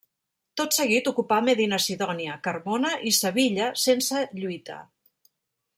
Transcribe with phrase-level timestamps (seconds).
[0.61, 4.81] Tot seguit ocupà Medina-Sidònia, Carmona i Sevilla sense lluita.